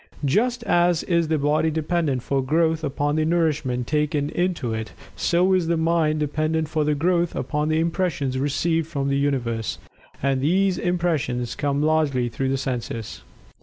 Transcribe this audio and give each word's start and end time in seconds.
Just 0.25 0.63
as 0.63 1.03
is 1.03 1.27
the 1.27 1.37
body 1.37 1.69
dependent 1.69 2.23
for 2.23 2.41
growth 2.41 2.83
upon 2.83 3.17
the 3.17 3.23
nourishment 3.23 3.85
taken 3.85 4.31
into 4.31 4.73
it, 4.73 4.93
so 5.15 5.53
is 5.53 5.67
the 5.67 5.77
mind 5.77 6.19
dependent 6.19 6.69
for 6.69 6.91
growth 6.95 7.35
upon 7.35 7.69
the 7.69 7.77
impressions 7.79 8.39
received 8.39 8.87
from 8.87 9.09
the 9.09 9.17
Universe 9.19 9.77
and 10.19 10.41
these 10.41 10.79
impressions 10.79 11.53
come 11.53 11.83
largely 11.83 12.29
through 12.29 12.49
the 12.49 12.57
senses. 12.57 13.21